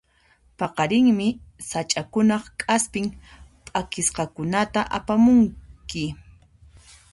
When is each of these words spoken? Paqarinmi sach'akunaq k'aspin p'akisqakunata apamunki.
Paqarinmi 0.57 1.27
sach'akunaq 1.69 2.43
k'aspin 2.59 3.05
p'akisqakunata 3.65 4.79
apamunki. 4.97 6.03